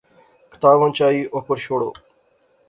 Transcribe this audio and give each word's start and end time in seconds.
کتاواں 0.51 0.91
چائی 0.97 1.21
اوپر 1.33 1.57
شوڑو 1.65 1.89